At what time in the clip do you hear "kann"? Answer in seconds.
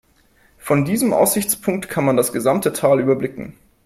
1.87-2.03